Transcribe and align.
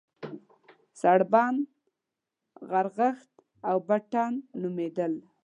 سړبن، 0.99 1.55
غرغښت 2.69 3.31
او 3.69 3.77
بټن 3.87 4.33
نومېدل. 4.61 5.13